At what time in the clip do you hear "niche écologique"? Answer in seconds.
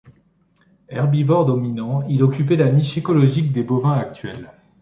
2.71-3.51